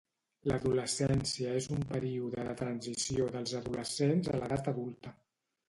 [0.51, 5.17] L'adolescència és un període de transició dels adolescents a l'edat adulta.